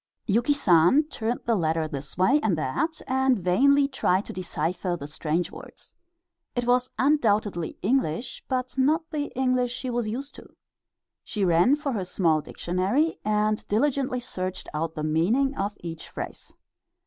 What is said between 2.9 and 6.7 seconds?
and vainly tried to decipher the strange words. It